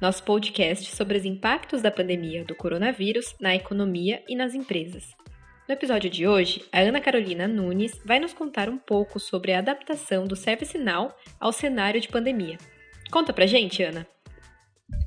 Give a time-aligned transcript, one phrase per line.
[0.00, 5.16] nosso podcast sobre os impactos da pandemia do coronavírus na economia e nas empresas.
[5.68, 9.58] No episódio de hoje, a Ana Carolina Nunes vai nos contar um pouco sobre a
[9.58, 12.56] adaptação do ServiceNow ao cenário de pandemia.
[13.10, 14.06] Conta pra gente, Ana!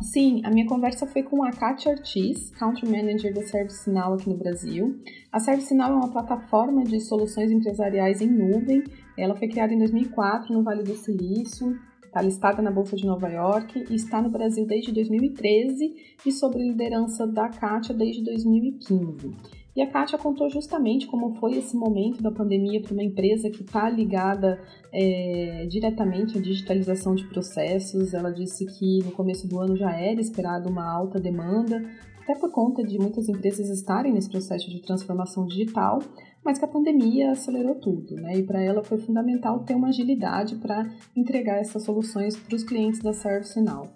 [0.02, 4.38] Sim, a minha conversa foi com a Katia Ortiz, Country Manager da ServiceNow aqui no
[4.38, 5.02] Brasil.
[5.31, 8.84] A ServiceNow é uma plataforma de soluções empresariais em nuvem.
[9.17, 11.80] Ela foi criada em 2004 no Vale do Silício,
[12.11, 16.59] Está listada na Bolsa de Nova York e está no Brasil desde 2013 e sob
[16.59, 19.33] liderança da Kátia desde 2015.
[19.73, 23.63] E a Kátia contou justamente como foi esse momento da pandemia para uma empresa que
[23.63, 28.14] está ligada é, diretamente à digitalização de processos.
[28.14, 31.81] Ela disse que no começo do ano já era esperada uma alta demanda,
[32.21, 35.99] até por conta de muitas empresas estarem nesse processo de transformação digital,
[36.44, 38.38] mas que a pandemia acelerou tudo, né?
[38.38, 43.00] E para ela foi fundamental ter uma agilidade para entregar essas soluções para os clientes
[43.00, 43.88] da ServiceNow.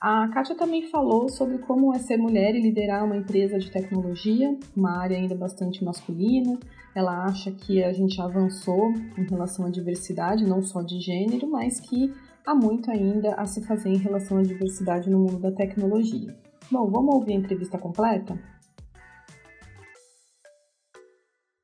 [0.00, 4.58] A Kátia também falou sobre como é ser mulher e liderar uma empresa de tecnologia,
[4.76, 6.58] uma área ainda bastante masculina.
[6.92, 11.78] Ela acha que a gente avançou em relação à diversidade, não só de gênero, mas
[11.78, 12.12] que
[12.44, 16.36] há muito ainda a se fazer em relação à diversidade no mundo da tecnologia.
[16.68, 18.36] Bom, vamos ouvir a entrevista completa?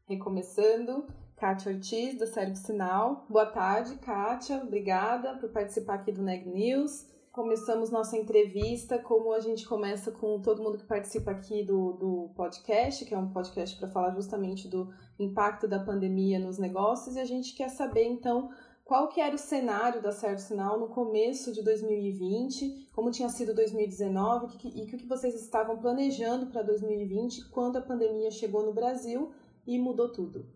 [0.09, 1.05] Recomeçando,
[1.37, 3.27] Kátia Ortiz, do Serviço Sinal.
[3.29, 4.57] Boa tarde, Kátia.
[4.57, 7.07] Obrigada por participar aqui do Neg News.
[7.31, 12.31] Começamos nossa entrevista, como a gente começa com todo mundo que participa aqui do, do
[12.35, 17.21] podcast, que é um podcast para falar justamente do impacto da pandemia nos negócios, e
[17.21, 18.49] a gente quer saber, então,
[18.87, 24.57] qual que era o cenário da Sinal no começo de 2020, como tinha sido 2019
[24.75, 29.31] e o que vocês estavam planejando para 2020 quando a pandemia chegou no Brasil
[29.69, 30.47] e mudou tudo.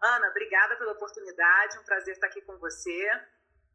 [0.00, 3.10] Ana, obrigada pela oportunidade, um prazer estar aqui com você.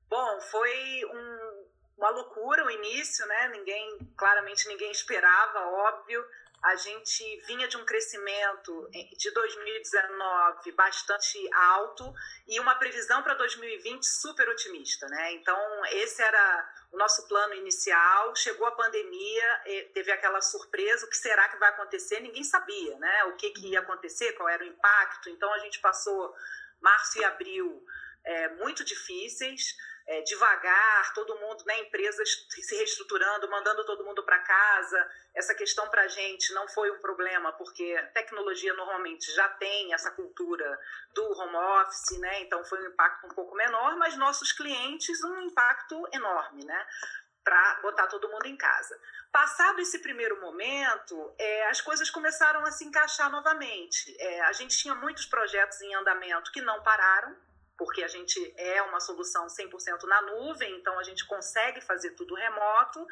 [0.09, 1.65] Bom, foi um,
[1.97, 3.49] uma loucura o início, né?
[3.49, 6.25] Ninguém, claramente ninguém esperava, óbvio.
[6.63, 12.13] A gente vinha de um crescimento de 2019 bastante alto
[12.47, 15.33] e uma previsão para 2020 super otimista, né?
[15.33, 18.35] Então, esse era o nosso plano inicial.
[18.35, 19.61] Chegou a pandemia,
[19.93, 22.19] teve aquela surpresa: o que será que vai acontecer?
[22.19, 23.23] Ninguém sabia, né?
[23.25, 25.29] O que, que ia acontecer, qual era o impacto.
[25.29, 26.33] Então, a gente passou
[26.81, 27.83] março e abril
[28.23, 29.75] é, muito difíceis
[30.07, 35.11] é, devagar, todo mundo, né, empresas se reestruturando, mandando todo mundo para casa.
[35.35, 40.09] Essa questão para a gente não foi um problema, porque tecnologia normalmente já tem essa
[40.11, 40.79] cultura
[41.13, 42.41] do home office, né?
[42.41, 46.87] Então foi um impacto um pouco menor, mas nossos clientes um impacto enorme, né?
[47.43, 48.97] Para botar todo mundo em casa.
[49.31, 54.15] Passado esse primeiro momento, é, as coisas começaram a se encaixar novamente.
[54.19, 57.35] É, a gente tinha muitos projetos em andamento que não pararam,
[57.77, 62.35] porque a gente é uma solução 100% na nuvem, então a gente consegue fazer tudo
[62.35, 63.05] remoto.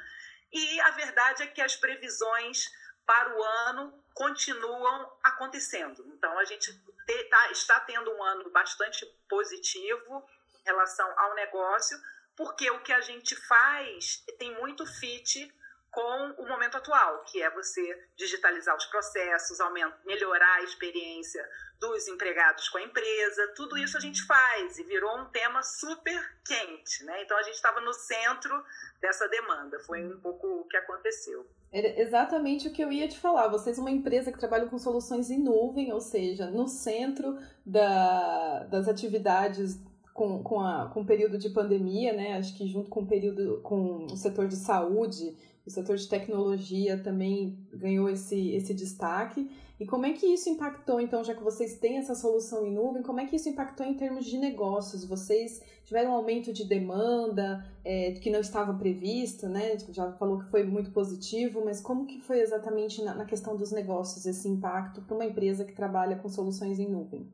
[0.52, 2.70] E a verdade é que as previsões
[3.06, 6.04] para o ano continuam acontecendo.
[6.08, 6.74] Então a gente
[7.06, 10.28] te, tá, está tendo um ano bastante positivo
[10.60, 11.98] em relação ao negócio,
[12.36, 15.54] porque o que a gente faz tem muito fit
[15.96, 17.82] com o momento atual, que é você
[18.18, 21.42] digitalizar os processos, aumentar, melhorar a experiência
[21.80, 26.38] dos empregados com a empresa, tudo isso a gente faz e virou um tema super
[26.46, 27.24] quente, né?
[27.24, 28.62] Então a gente estava no centro
[29.02, 31.48] dessa demanda, foi um pouco o que aconteceu.
[31.72, 33.48] Era exatamente o que eu ia te falar.
[33.48, 38.90] Vocês, uma empresa que trabalha com soluções em nuvem, ou seja, no centro da, das
[38.90, 39.80] atividades
[40.14, 42.38] com, com, a, com o período de pandemia, né?
[42.38, 47.02] Acho que junto com o período com o setor de saúde, o setor de tecnologia
[47.02, 49.50] também ganhou esse, esse destaque.
[49.80, 53.04] E como é que isso impactou, então, já que vocês têm essa solução em nuvem,
[53.04, 55.04] como é que isso impactou em termos de negócios?
[55.04, 59.78] Vocês tiveram um aumento de demanda é, que não estava previsto, né?
[59.90, 63.72] Já falou que foi muito positivo, mas como que foi exatamente na, na questão dos
[63.72, 67.30] negócios esse impacto para uma empresa que trabalha com soluções em nuvem?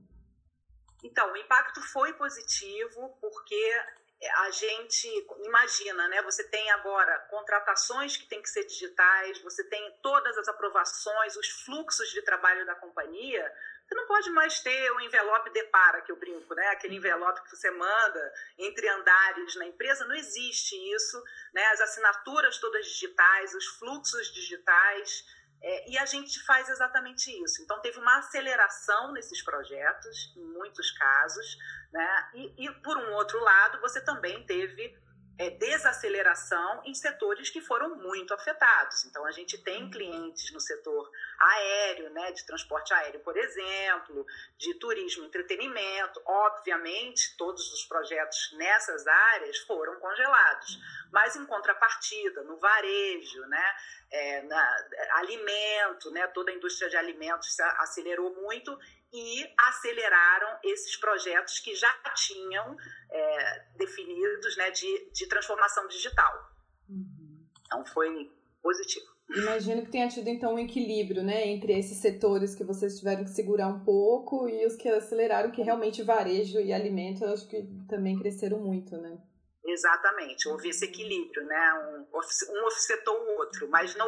[1.03, 3.55] Então, o impacto foi positivo porque
[4.29, 5.07] a gente
[5.43, 6.21] imagina, né?
[6.21, 11.49] Você tem agora contratações que têm que ser digitais, você tem todas as aprovações, os
[11.65, 13.51] fluxos de trabalho da companhia.
[13.85, 16.67] Você não pode mais ter o envelope de para que eu brinco, né?
[16.67, 21.21] Aquele envelope que você manda entre andares na empresa, não existe isso,
[21.53, 21.65] né?
[21.67, 25.23] As assinaturas todas digitais, os fluxos digitais
[25.63, 27.61] É, e a gente faz exatamente isso.
[27.61, 31.45] Então, teve uma aceleração nesses projetos, em muitos casos,
[31.91, 32.29] né?
[32.33, 34.95] e, e por um outro lado, você também teve
[35.41, 39.05] é, desaceleração em setores que foram muito afetados.
[39.05, 41.09] Então, a gente tem clientes no setor
[41.39, 44.23] aéreo, né, de transporte aéreo, por exemplo,
[44.57, 46.21] de turismo e entretenimento.
[46.25, 50.77] Obviamente, todos os projetos nessas áreas foram congelados,
[51.11, 53.75] mas em contrapartida, no varejo, né,
[54.11, 54.75] é, na,
[55.13, 58.77] alimento, né, toda a indústria de alimentos acelerou muito
[59.13, 62.75] e aceleraram esses projetos que já tinham
[63.09, 66.33] é, definidos né, de, de transformação digital.
[66.89, 67.45] Uhum.
[67.65, 68.31] Então foi
[68.61, 69.11] positivo.
[69.35, 73.29] Imagino que tenha tido então um equilíbrio, né, entre esses setores que vocês tiveram que
[73.29, 77.63] segurar um pouco e os que aceleraram, que realmente varejo e alimento, eu acho que
[77.87, 79.17] também cresceram muito, né?
[79.63, 81.73] Exatamente, houve esse equilíbrio, né?
[81.73, 84.05] Um, um offsetou o outro, mas no,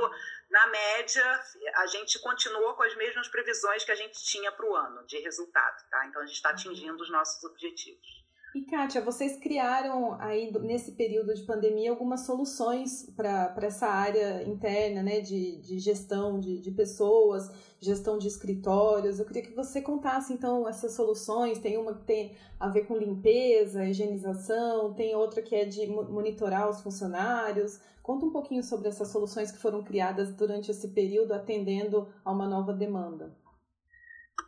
[0.54, 1.44] na média
[1.78, 5.18] a gente continuou com as mesmas previsões que a gente tinha para o ano de
[5.18, 6.06] resultado, tá?
[6.06, 8.23] Então a gente está atingindo os nossos objetivos.
[8.56, 15.02] E Kátia, vocês criaram aí nesse período de pandemia algumas soluções para essa área interna,
[15.02, 17.50] né, de, de gestão de, de pessoas,
[17.82, 19.18] gestão de escritórios.
[19.18, 21.58] Eu queria que você contasse então essas soluções.
[21.58, 26.70] Tem uma que tem a ver com limpeza, higienização, tem outra que é de monitorar
[26.70, 27.80] os funcionários.
[28.04, 32.48] Conta um pouquinho sobre essas soluções que foram criadas durante esse período, atendendo a uma
[32.48, 33.34] nova demanda.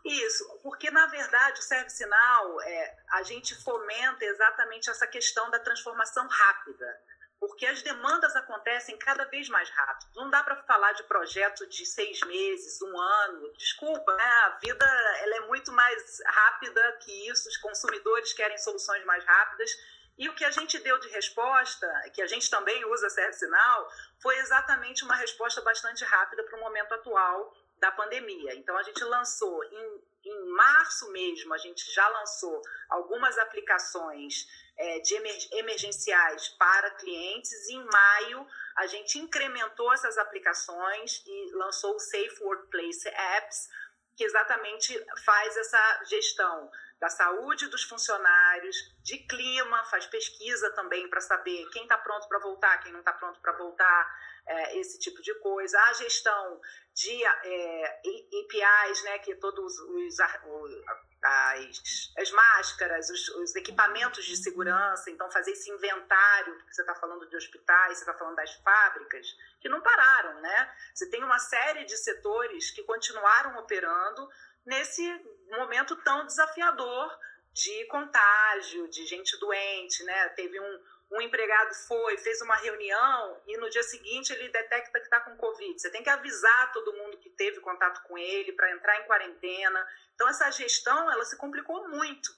[0.06, 5.58] Isso, porque na verdade o Service Now, é, a gente fomenta exatamente essa questão da
[5.58, 7.02] transformação rápida,
[7.40, 10.12] porque as demandas acontecem cada vez mais rápido.
[10.16, 13.52] Não dá para falar de projeto de seis meses, um ano.
[13.54, 14.24] Desculpa, né?
[14.24, 14.86] A vida
[15.22, 17.50] ela é muito mais rápida que isso.
[17.50, 19.72] Os consumidores querem soluções mais rápidas.
[20.18, 23.90] E o que a gente deu de resposta, que a gente também usa Service Now,
[24.22, 28.56] foi exatamente uma resposta bastante rápida para o momento atual da pandemia.
[28.56, 35.00] Então, a gente lançou em, em março mesmo, a gente já lançou algumas aplicações é,
[35.00, 37.70] de emer, emergenciais para clientes.
[37.70, 43.70] Em maio, a gente incrementou essas aplicações e lançou o Safe Workplace Apps,
[44.16, 51.22] que exatamente faz essa gestão da saúde dos funcionários, de clima, faz pesquisa também para
[51.22, 55.22] saber quem está pronto para voltar, quem não está pronto para voltar, é, esse tipo
[55.22, 55.80] de coisa.
[55.80, 56.62] A gestão
[56.94, 65.10] de é, APIs, né, que todos os, as, as máscaras, os, os, equipamentos de segurança,
[65.10, 69.28] então fazer esse inventário, porque você está falando de hospitais, você está falando das fábricas,
[69.60, 70.76] que não pararam, né?
[70.94, 74.30] Você tem uma série de setores que continuaram operando
[74.66, 75.04] nesse
[75.50, 77.18] momento tão desafiador
[77.54, 80.30] de contágio, de gente doente, né?
[80.30, 85.06] Teve um, um empregado foi, fez uma reunião e no dia seguinte ele detecta que
[85.06, 85.80] está com Covid.
[85.80, 89.88] Você tem que avisar todo mundo que teve contato com ele para entrar em quarentena.
[90.14, 92.30] Então, essa gestão ela se complicou muito.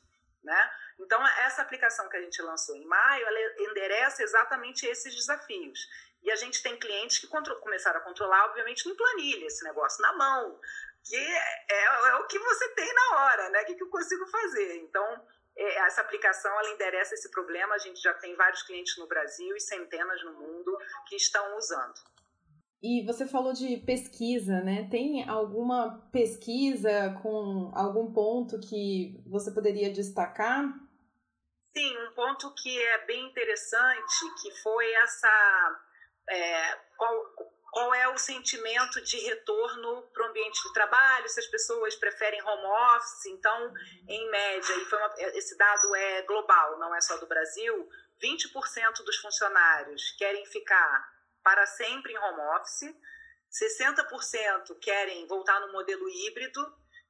[0.44, 0.72] Né?
[1.00, 5.80] Então, essa aplicação que a gente lançou em maio, ela endereça exatamente esses desafios.
[6.24, 10.14] E a gente tem clientes que começaram a controlar, obviamente, em planilha esse negócio, na
[10.14, 10.60] mão,
[11.08, 13.62] que é, é, o que você tem na hora, né?
[13.62, 14.78] O que, que eu consigo fazer?
[14.78, 15.26] Então,
[15.56, 17.76] é, essa aplicação ela endereça esse problema.
[17.76, 21.96] A gente já tem vários clientes no Brasil e centenas no mundo que estão usando.
[22.82, 24.88] E você falou de pesquisa, né?
[24.92, 30.64] Tem alguma pesquisa com algum ponto que você poderia destacar?
[31.76, 35.82] Sim, um ponto que é bem interessante, que foi essa
[36.30, 37.34] é, qual,
[37.78, 42.42] qual é o sentimento de retorno para o ambiente de trabalho, se as pessoas preferem
[42.42, 43.28] home office.
[43.28, 43.72] Então,
[44.08, 47.88] em média, e uma, esse dado é global, não é só do Brasil,
[48.20, 51.08] 20% dos funcionários querem ficar
[51.44, 52.96] para sempre em home office,
[53.52, 56.60] 60% querem voltar no modelo híbrido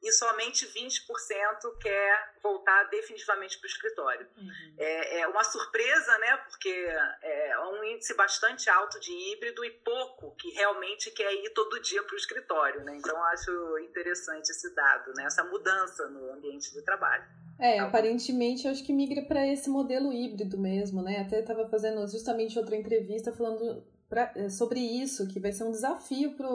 [0.01, 4.27] e somente 20% quer voltar definitivamente para o escritório.
[4.38, 4.75] Uhum.
[4.77, 6.38] É, é, uma surpresa, né?
[6.50, 11.82] Porque é um índice bastante alto de híbrido e pouco que realmente quer ir todo
[11.82, 12.96] dia para o escritório, né?
[12.98, 15.25] Então, acho interessante esse dado, né?
[15.25, 17.25] Essa mudança no ambiente de trabalho.
[17.60, 21.22] É, aparentemente acho que migra para esse modelo híbrido mesmo, né?
[21.22, 25.72] Até estava fazendo justamente outra entrevista falando pra, é, sobre isso, que vai ser um
[25.72, 26.48] desafio para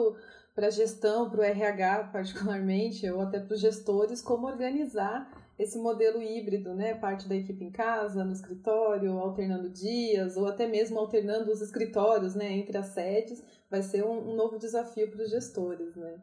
[0.55, 5.77] para a gestão, para o RH particularmente, ou até para os gestores, como organizar esse
[5.77, 6.95] modelo híbrido, né?
[6.95, 12.35] Parte da equipe em casa, no escritório, alternando dias, ou até mesmo alternando os escritórios,
[12.35, 12.51] né?
[12.51, 16.21] Entre as sedes, vai ser um, um novo desafio para os gestores, né?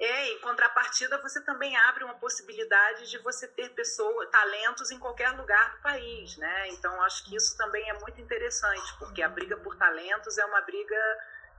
[0.00, 5.30] É, em contrapartida, você também abre uma possibilidade de você ter pessoas, talentos em qualquer
[5.30, 6.68] lugar do país, né?
[6.68, 10.60] Então, acho que isso também é muito interessante, porque a briga por talentos é uma
[10.60, 10.96] briga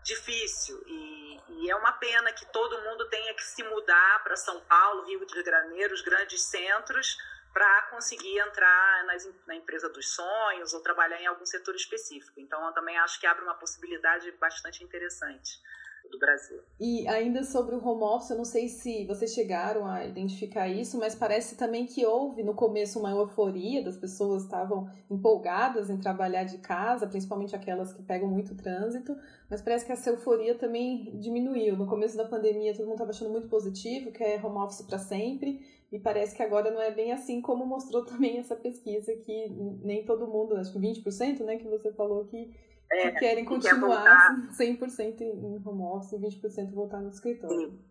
[0.03, 4.59] difícil e, e, é uma pena que todo mundo tenha que se mudar para São
[4.61, 7.17] Paulo, Rio de Janeiro, os grandes centros,
[7.53, 12.39] para conseguir entrar nas, na empresa dos sonhos ou trabalhar em algum setor específico.
[12.39, 15.59] Então, eu também acho que abre uma possibilidade bastante interessante
[16.09, 16.59] do Brasil.
[16.79, 20.97] E ainda sobre o home office, eu não sei se vocês chegaram a identificar isso,
[20.97, 26.43] mas parece também que houve no começo uma euforia, das pessoas estavam empolgadas em trabalhar
[26.43, 29.15] de casa, principalmente aquelas que pegam muito trânsito,
[29.49, 31.77] mas parece que essa euforia também diminuiu.
[31.77, 34.97] No começo da pandemia, todo mundo estava achando muito positivo, que é home office para
[34.97, 35.59] sempre,
[35.91, 39.49] e parece que agora não é bem assim como mostrou também essa pesquisa que
[39.81, 42.51] nem todo mundo, acho que 20%, né, que você falou que
[42.91, 47.55] é, que querem continuar quer 100% em home office e 20% voltar no escritório.
[47.55, 47.89] Sim.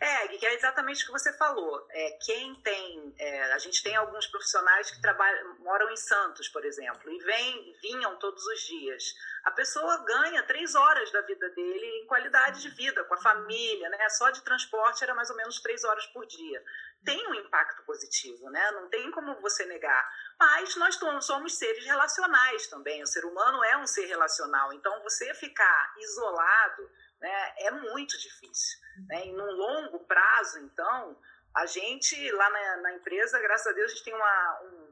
[0.00, 1.86] É, que é exatamente o que você falou.
[1.90, 6.64] É, quem tem, é, a gente tem alguns profissionais que trabalham, moram em Santos, por
[6.64, 9.02] exemplo, e vem, vinham todos os dias.
[9.44, 13.88] A pessoa ganha três horas da vida dele em qualidade de vida, com a família,
[13.88, 14.08] né?
[14.10, 16.62] Só de transporte era mais ou menos três horas por dia.
[17.04, 18.70] Tem um impacto positivo, né?
[18.72, 20.10] Não tem como você negar.
[20.38, 23.02] Mas nós somos seres relacionais também.
[23.02, 24.72] O ser humano é um ser relacional.
[24.72, 28.78] Então, você ficar isolado né, é muito difícil.
[29.08, 29.26] Né?
[29.26, 31.18] E num longo prazo, então,
[31.54, 34.83] a gente lá na, na empresa, graças a Deus, a gente tem uma, um,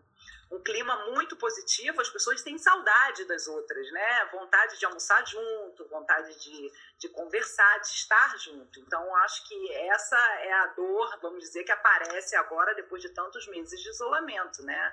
[0.52, 4.28] um, clima muito positivo, as pessoas têm saudade das outras, né?
[4.32, 8.80] Vontade de almoçar junto, vontade de, de conversar, de estar junto.
[8.80, 13.46] Então, acho que essa é a dor, vamos dizer, que aparece agora depois de tantos
[13.48, 14.92] meses de isolamento, né?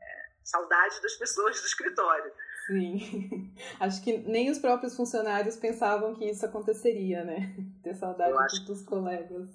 [0.00, 2.32] É, saudade das pessoas do escritório.
[2.66, 3.54] Sim.
[3.80, 7.54] Acho que nem os próprios funcionários pensavam que isso aconteceria, né?
[7.82, 8.64] Ter saudade acho...
[8.64, 9.48] dos colegas.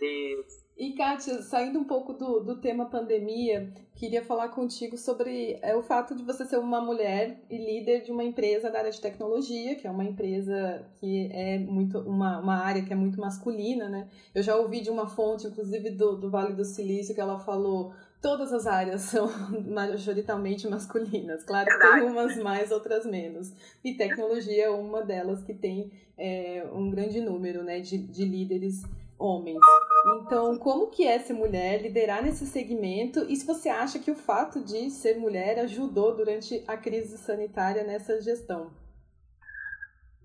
[0.00, 0.61] Isso.
[0.76, 5.82] E, Kátia, saindo um pouco do, do tema pandemia, queria falar contigo sobre é, o
[5.82, 9.76] fato de você ser uma mulher e líder de uma empresa da área de tecnologia,
[9.76, 14.08] que é uma empresa que é muito uma, uma área que é muito masculina, né?
[14.34, 17.92] Eu já ouvi de uma fonte, inclusive do, do Vale do Silício, que ela falou
[18.22, 19.28] todas as áreas são
[19.68, 21.42] majoritariamente masculinas.
[21.42, 23.52] Claro que tem umas mais, outras menos.
[23.84, 28.82] E tecnologia é uma delas que tem é, um grande número né, de, de líderes
[29.22, 29.60] homens.
[30.16, 33.20] Então, como que é ser mulher, liderar nesse segmento?
[33.28, 37.84] E se você acha que o fato de ser mulher ajudou durante a crise sanitária
[37.84, 38.72] nessa gestão?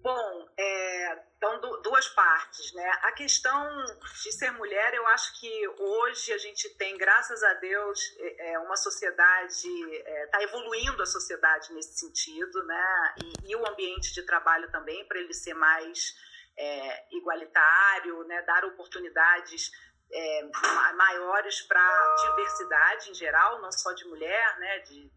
[0.01, 2.89] Bom, é, então, duas partes, né?
[3.03, 3.85] A questão
[4.23, 8.59] de ser mulher, eu acho que hoje a gente tem, graças a Deus, é, é
[8.59, 13.15] uma sociedade, está é, tá evoluindo a sociedade nesse sentido, né?
[13.23, 16.15] E, e o ambiente de trabalho também, para ele ser mais
[16.57, 18.41] é, igualitário, né?
[18.41, 19.71] Dar oportunidades
[20.11, 20.49] é,
[20.95, 24.79] maiores para diversidade em geral, não só de mulher, né?
[24.79, 25.11] De,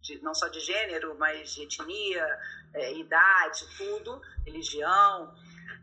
[0.00, 2.26] de, não só de gênero, mas de etnia,
[2.74, 5.34] é, idade, tudo, religião.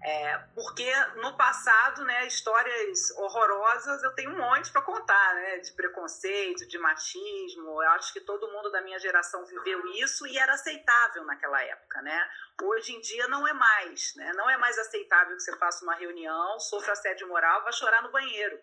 [0.05, 0.91] É, porque
[1.22, 6.77] no passado, né, histórias horrorosas eu tenho um monte para contar, né, de preconceito, de
[6.77, 7.81] machismo.
[7.81, 12.01] Eu acho que todo mundo da minha geração viveu isso e era aceitável naquela época,
[12.01, 12.29] né?
[12.62, 14.33] Hoje em dia não é mais, né?
[14.33, 18.12] Não é mais aceitável que você faça uma reunião, sofra assédio moral, vá chorar no
[18.12, 18.60] banheiro.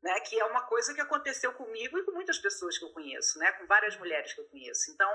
[0.00, 3.36] Né, que é uma coisa que aconteceu comigo e com muitas pessoas que eu conheço,
[3.36, 4.92] né, com várias mulheres que eu conheço.
[4.92, 5.10] Então,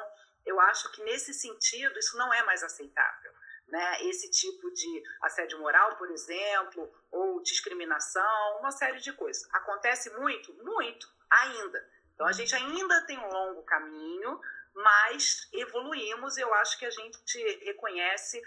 [0.45, 3.31] eu acho que nesse sentido isso não é mais aceitável
[3.73, 9.49] né, esse tipo de assédio moral, por exemplo, ou discriminação, uma série de coisas.
[9.51, 10.53] Acontece muito?
[10.63, 11.83] Muito, ainda.
[12.13, 14.39] Então a gente ainda tem um longo caminho,
[14.75, 18.39] mas evoluímos eu acho que a gente reconhece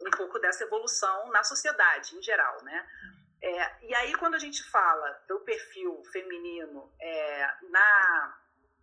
[0.00, 2.88] um pouco dessa evolução na sociedade em geral, né?
[3.42, 8.38] É, e aí quando a gente fala do perfil feminino é, na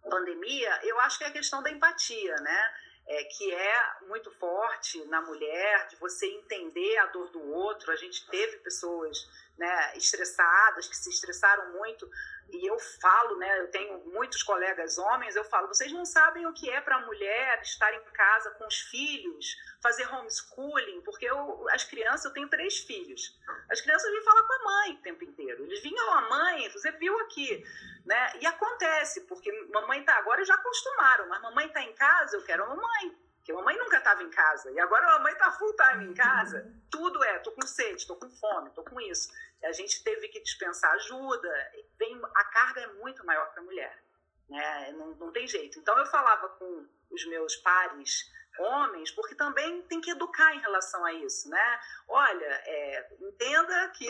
[0.09, 2.73] pandemia, eu acho que é a questão da empatia, né?
[3.07, 7.91] É, que é muito forte na mulher, de você entender a dor do outro.
[7.91, 9.17] A gente teve pessoas
[9.57, 12.09] né, estressadas, que se estressaram muito,
[12.49, 16.53] e eu falo, né, eu tenho muitos colegas homens, eu falo, vocês não sabem o
[16.53, 21.65] que é para a mulher estar em casa com os filhos, fazer homeschooling, porque eu,
[21.69, 23.39] as crianças, eu tenho três filhos,
[23.69, 26.91] as crianças vêm falar com a mãe o tempo inteiro, eles vinham, a mãe, você
[26.93, 27.63] viu aqui,
[28.05, 32.43] né, e acontece, porque mamãe tá, agora já acostumaram, mas mamãe tá em casa, eu
[32.43, 35.51] quero a mamãe, porque a mamãe nunca estava em casa, e agora a mamãe está
[35.51, 39.31] full time em casa, tudo é, tô com sede, tô com fome, tô com isso.
[39.63, 44.03] A gente teve que dispensar ajuda, vem, a carga é muito maior para a mulher,
[44.49, 44.91] né?
[44.93, 45.79] Não, não tem jeito.
[45.79, 51.05] Então eu falava com os meus pares homens, porque também tem que educar em relação
[51.05, 51.79] a isso, né?
[52.07, 54.09] Olha, é, entenda que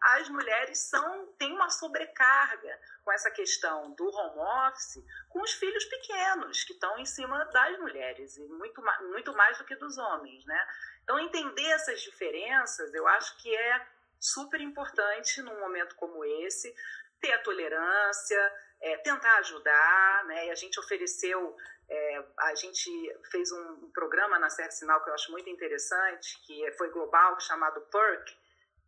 [0.00, 4.38] as mulheres são têm uma sobrecarga com essa questão do home
[4.68, 9.58] office com os filhos pequenos que estão em cima das mulheres e muito, muito mais
[9.58, 10.68] do que dos homens, né?
[11.02, 13.86] Então entender essas diferenças eu acho que é
[14.20, 16.74] super importante num momento como esse
[17.20, 20.46] ter a tolerância, é, tentar ajudar, né?
[20.46, 21.56] E a gente ofereceu,
[21.88, 22.90] é, a gente
[23.30, 27.80] fez um programa na Serra Sinal que eu acho muito interessante, que foi global, chamado
[27.82, 28.36] PERC,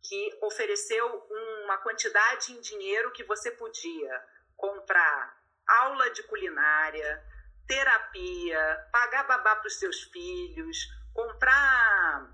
[0.03, 4.23] que ofereceu uma quantidade em dinheiro que você podia
[4.57, 7.23] comprar aula de culinária,
[7.67, 10.77] terapia, pagar babá para os seus filhos,
[11.13, 12.29] comprar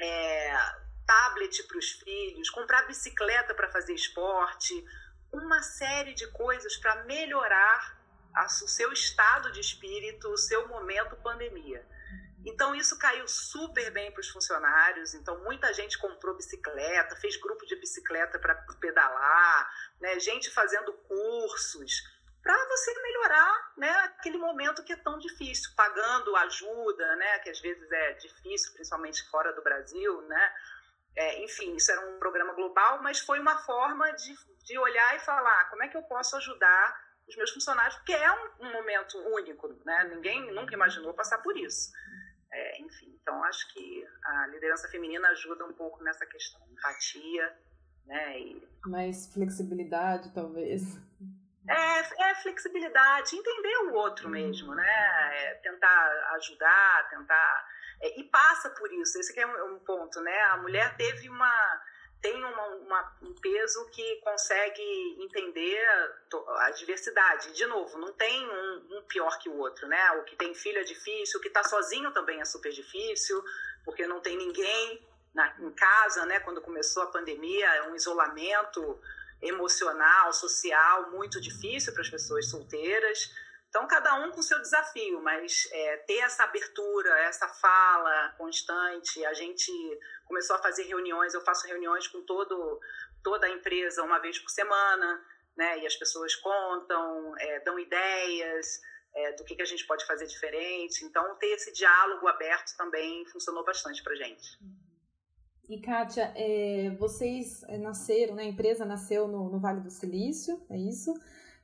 [0.00, 0.54] é,
[1.06, 4.84] tablet para os filhos, comprar bicicleta para fazer esporte,
[5.32, 7.98] uma série de coisas para melhorar
[8.36, 11.84] o seu estado de espírito, o seu momento pandemia.
[12.44, 15.14] Então, isso caiu super bem para os funcionários.
[15.14, 19.70] Então, muita gente comprou bicicleta, fez grupo de bicicleta para pedalar,
[20.00, 20.18] né?
[20.18, 22.02] gente fazendo cursos,
[22.42, 27.60] para você melhorar né, aquele momento que é tão difícil, pagando ajuda, né, que às
[27.60, 30.22] vezes é difícil, principalmente fora do Brasil.
[30.22, 30.54] Né?
[31.16, 35.20] É, enfim, isso era um programa global, mas foi uma forma de, de olhar e
[35.20, 39.18] falar como é que eu posso ajudar os meus funcionários, porque é um, um momento
[39.18, 40.04] único, né?
[40.04, 41.92] ninguém nunca imaginou passar por isso.
[42.52, 47.56] É, enfim, então acho que a liderança feminina ajuda um pouco nessa questão, empatia,
[48.06, 48.40] né?
[48.40, 48.68] E...
[48.86, 50.82] Mais flexibilidade, talvez.
[51.68, 54.32] É, é flexibilidade, entender o outro uhum.
[54.32, 55.44] mesmo, né?
[55.44, 57.68] É tentar ajudar, tentar.
[58.02, 60.40] É, e passa por isso, esse é um, um ponto, né?
[60.50, 61.80] A mulher teve uma
[62.20, 65.78] tem uma, uma, um peso que consegue entender
[66.58, 67.52] a diversidade.
[67.52, 70.12] De novo, não tem um, um, pior que o outro, né?
[70.12, 73.42] O que tem filho é difícil, o que está sozinho também é super difícil,
[73.84, 76.40] porque não tem ninguém na, em casa, né?
[76.40, 79.00] Quando começou a pandemia, é um isolamento
[79.40, 83.32] emocional, social muito difícil para as pessoas solteiras.
[83.70, 89.24] Então, cada um com seu desafio, mas é, ter essa abertura, essa fala constante.
[89.24, 89.70] A gente
[90.26, 92.80] começou a fazer reuniões, eu faço reuniões com todo,
[93.22, 95.24] toda a empresa uma vez por semana,
[95.56, 95.78] né?
[95.78, 98.80] E as pessoas contam, é, dão ideias
[99.14, 101.04] é, do que, que a gente pode fazer diferente.
[101.04, 104.58] Então, ter esse diálogo aberto também funcionou bastante para gente.
[105.68, 108.42] E, Kátia, é, vocês nasceram, né?
[108.42, 111.14] a empresa nasceu no, no Vale do Silício, é isso?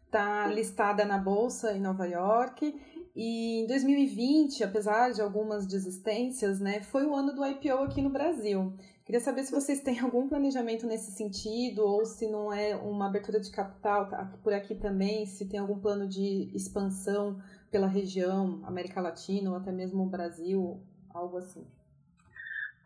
[0.07, 2.75] Está listada na bolsa em Nova York.
[3.15, 8.11] E em 2020, apesar de algumas desistências, né, foi o ano do IPO aqui no
[8.11, 8.75] Brasil.
[9.05, 13.41] Queria saber se vocês têm algum planejamento nesse sentido ou se não é uma abertura
[13.41, 14.09] de capital
[14.43, 17.41] por aqui também, se tem algum plano de expansão
[17.71, 21.67] pela região, América Latina ou até mesmo o Brasil, algo assim.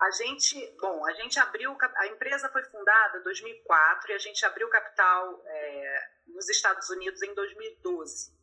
[0.00, 4.44] A gente, bom, a gente abriu, a empresa foi fundada em 2004 e a gente
[4.46, 8.34] abriu capital é, nos Estados Unidos em 2012.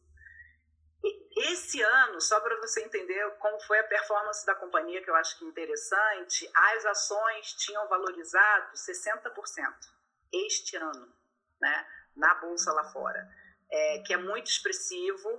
[1.03, 5.15] E esse ano, só para você entender como foi a performance da companhia, que eu
[5.15, 9.97] acho que é interessante, as ações tinham valorizado 60%
[10.31, 11.11] este ano,
[11.59, 13.27] né, na bolsa lá fora,
[13.71, 15.29] é, que é muito expressivo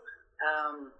[0.43, 0.93] um,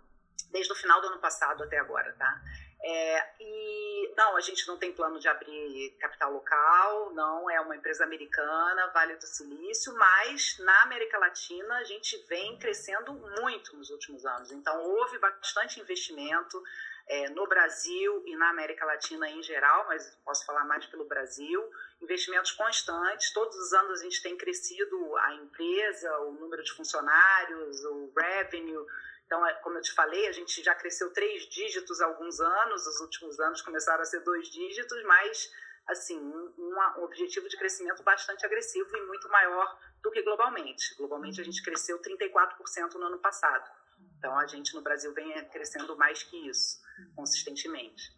[0.51, 2.41] desde o final do ano passado até agora, tá?
[2.81, 7.77] É, e não, a gente não tem plano de abrir capital local, não é uma
[7.77, 13.91] empresa americana, Vale do Silício, mas na América Latina a gente vem crescendo muito nos
[13.91, 14.53] últimos anos.
[14.53, 16.63] Então houve bastante investimento
[17.09, 21.69] é, no Brasil e na América Latina em geral, mas posso falar mais pelo Brasil.
[22.01, 27.85] Investimentos constantes, todos os anos a gente tem crescido a empresa, o número de funcionários,
[27.85, 28.87] o revenue
[29.29, 32.87] então, é, como eu te falei, a gente já cresceu três dígitos há alguns anos,
[32.87, 35.53] os últimos anos começaram a ser dois dígitos, mas
[35.87, 40.95] assim, um, um, objetivo de crescimento bastante agressivo e muito maior do que globalmente.
[40.97, 43.71] Globalmente a gente cresceu 34% no ano passado.
[44.19, 46.81] Então a gente no Brasil vem crescendo mais que isso,
[47.15, 48.17] consistentemente.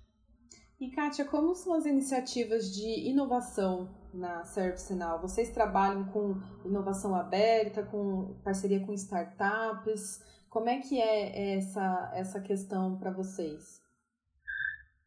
[0.81, 5.21] E Kátia, como são as iniciativas de inovação na ServiceNow?
[5.21, 10.21] Vocês trabalham com inovação aberta, com parceria com startups?
[10.51, 13.81] Como é que é essa, essa questão para vocês?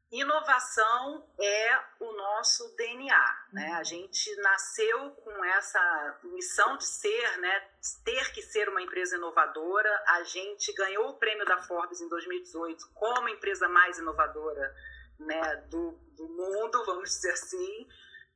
[0.10, 3.74] Inovação é o nosso DNA, né?
[3.74, 7.68] A gente nasceu com essa missão de ser, né?
[8.06, 9.90] Ter que ser uma empresa inovadora.
[10.08, 14.74] A gente ganhou o prêmio da Forbes em 2018 como a empresa mais inovadora,
[15.20, 15.56] né?
[15.70, 17.88] Do, do mundo, vamos dizer assim.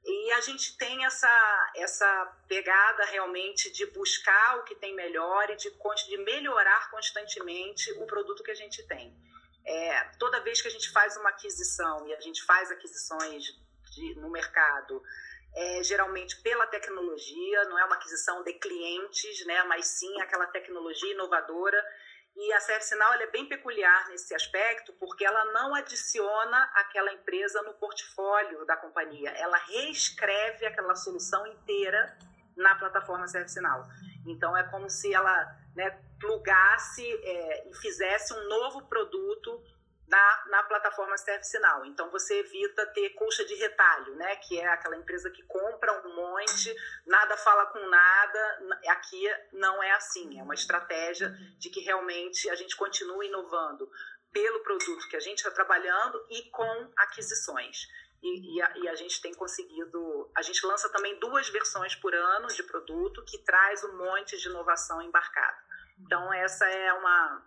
[0.09, 5.57] E a gente tem essa, essa pegada realmente de buscar o que tem melhor e
[5.57, 9.13] de, de melhorar constantemente o produto que a gente tem.
[9.65, 13.43] É, toda vez que a gente faz uma aquisição e a gente faz aquisições
[13.91, 15.03] de, no mercado,
[15.53, 21.11] é, geralmente pela tecnologia, não é uma aquisição de clientes, né, mas sim aquela tecnologia
[21.11, 21.83] inovadora.
[22.35, 27.73] E a ServiceNow é bem peculiar nesse aspecto, porque ela não adiciona aquela empresa no
[27.73, 32.17] portfólio da companhia, ela reescreve aquela solução inteira
[32.55, 33.85] na plataforma ServiceNow.
[34.25, 39.63] Então, é como se ela né, plugasse é, e fizesse um novo produto
[40.07, 41.85] na, na plataforma ServiceNow.
[41.85, 44.35] Então, você evita ter colcha de retalho, né?
[44.37, 46.73] Que é aquela empresa que compra um monte,
[47.05, 48.79] nada fala com nada.
[48.87, 50.39] Aqui não é assim.
[50.39, 53.89] É uma estratégia de que realmente a gente continua inovando
[54.31, 57.87] pelo produto que a gente está trabalhando e com aquisições.
[58.21, 60.31] E, e, a, e, a, gente tem conseguido.
[60.35, 64.47] A gente lança também duas versões por ano de produto que traz um monte de
[64.47, 65.57] inovação embarcada.
[65.99, 67.45] Então, essa é uma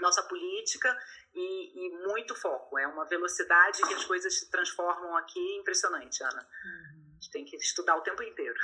[0.00, 0.96] nossa política
[1.34, 2.78] e, e, muito foco.
[2.78, 6.40] É uma velocidade que as coisas se transformam aqui impressionante, Ana.
[6.40, 8.58] A gente tem que estudar o tempo inteiro.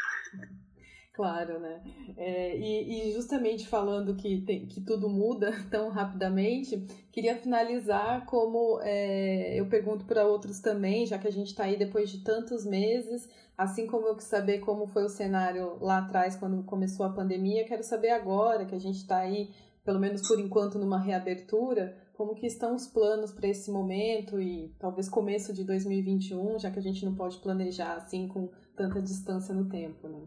[1.16, 1.82] Claro, né?
[2.18, 6.76] É, e, e, justamente falando que, tem, que tudo muda tão rapidamente,
[7.10, 11.78] queria finalizar como é, eu pergunto para outros também, já que a gente está aí
[11.78, 13.26] depois de tantos meses,
[13.56, 17.64] assim como eu quis saber como foi o cenário lá atrás, quando começou a pandemia,
[17.64, 19.48] quero saber agora que a gente está aí,
[19.86, 24.74] pelo menos por enquanto, numa reabertura, como que estão os planos para esse momento e
[24.80, 29.54] talvez começo de 2021, já que a gente não pode planejar assim com tanta distância
[29.54, 30.26] no tempo, né?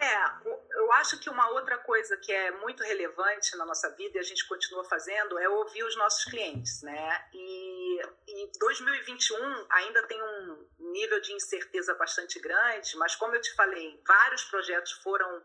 [0.00, 4.18] É, eu acho que uma outra coisa que é muito relevante na nossa vida e
[4.18, 7.24] a gente continua fazendo é ouvir os nossos clientes, né?
[7.32, 13.54] E, e 2021 ainda tem um nível de incerteza bastante grande, mas como eu te
[13.54, 15.40] falei, vários projetos foram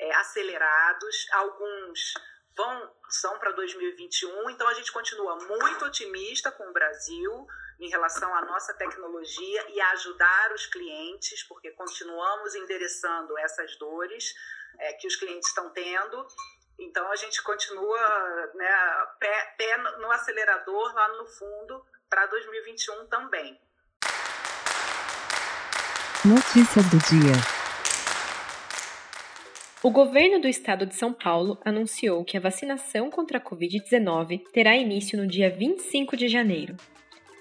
[0.00, 2.14] é, acelerados, alguns
[2.56, 7.46] vão são para 2021, então a gente continua muito otimista com o Brasil
[7.78, 14.32] em relação à nossa tecnologia e a ajudar os clientes, porque continuamos endereçando essas dores
[14.78, 16.26] é, que os clientes estão tendo.
[16.78, 23.60] Então a gente continua né, pé, pé no acelerador lá no fundo para 2021 também.
[26.24, 27.59] Notícias do dia.
[29.82, 34.76] O governo do estado de São Paulo anunciou que a vacinação contra a Covid-19 terá
[34.76, 36.76] início no dia 25 de janeiro.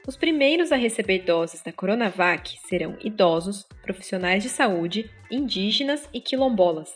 [0.07, 6.89] Os primeiros a receber doses da Coronavac serão idosos, profissionais de saúde, indígenas e quilombolas.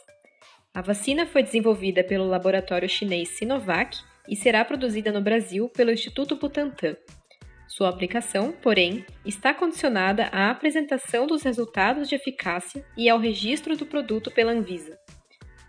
[0.73, 3.97] A vacina foi desenvolvida pelo laboratório chinês Sinovac
[4.29, 6.95] e será produzida no Brasil pelo Instituto Butantan.
[7.67, 13.86] Sua aplicação, porém, está condicionada à apresentação dos resultados de eficácia e ao registro do
[13.86, 15.02] produto pela Anvisa.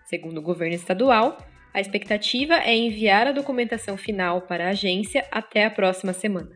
[0.04, 1.38] Segundo o governo estadual,
[1.72, 6.52] a expectativa é enviar a documentação final para a agência até a próxima semana.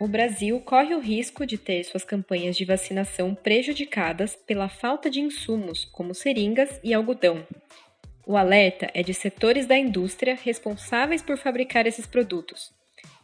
[0.00, 5.20] O Brasil corre o risco de ter suas campanhas de vacinação prejudicadas pela falta de
[5.20, 7.46] insumos, como seringas e algodão.
[8.26, 12.72] O alerta é de setores da indústria responsáveis por fabricar esses produtos.